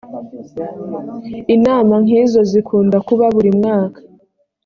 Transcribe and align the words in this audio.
inama 1.55 1.93
nkizo 2.03 2.41
zikunda 2.51 2.97
kuba 3.07 3.25
burimwaka. 3.35 3.99